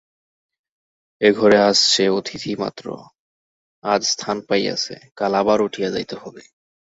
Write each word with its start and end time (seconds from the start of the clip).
এ 1.21 1.29
ঘরে 1.31 1.57
আজ 1.61 1.77
সে 1.91 2.05
অতিথিমাত্র–আজ 2.09 4.01
স্থান 4.05 4.37
পাইয়াছে, 4.41 4.95
কাল 5.15 5.33
আবার 5.35 5.59
উঠিয়া 5.61 5.89
যাইতে 5.89 6.15
হইবে। 6.15 6.43